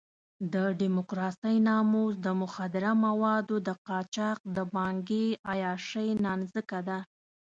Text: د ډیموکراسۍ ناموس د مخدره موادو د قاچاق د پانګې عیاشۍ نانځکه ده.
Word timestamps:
د 0.53 0.55
ډیموکراسۍ 0.79 1.55
ناموس 1.67 2.13
د 2.25 2.27
مخدره 2.41 2.91
موادو 3.05 3.55
د 3.67 3.69
قاچاق 3.87 4.37
د 4.55 4.57
پانګې 4.73 5.25
عیاشۍ 5.51 6.09
نانځکه 6.25 6.79
ده. 6.87 6.99